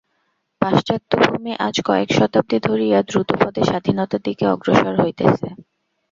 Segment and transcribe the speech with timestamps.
[0.61, 5.47] পাশ্চাত্যভূমি আজ কয়েক শতাব্দী ধরিয়া দ্রুতপদে স্বাধীনতার দিকে অগ্রসর হইতেছে।